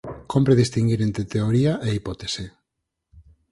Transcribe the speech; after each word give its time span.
Cómpre 0.31 0.53
distinguir 0.61 0.99
entre 1.07 1.23
teoría 1.33 1.73
e 1.87 1.89
hipótese. 1.97 2.45